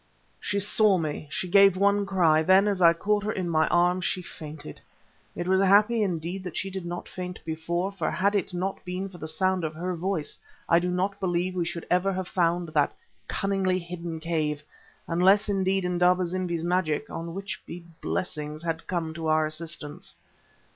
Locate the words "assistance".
19.45-20.15